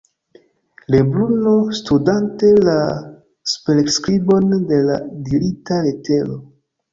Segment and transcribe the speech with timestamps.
[0.93, 2.77] Lebruno, studante la
[3.53, 4.97] superskribon de la
[5.29, 6.41] dirita letero.